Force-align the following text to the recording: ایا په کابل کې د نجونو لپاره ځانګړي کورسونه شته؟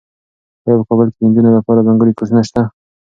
ایا 0.65 0.73
په 0.79 0.83
کابل 0.89 1.07
کې 1.15 1.19
د 1.21 1.25
نجونو 1.29 1.49
لپاره 1.57 1.85
ځانګړي 1.87 2.11
کورسونه 2.17 2.41
شته؟ 2.49 2.61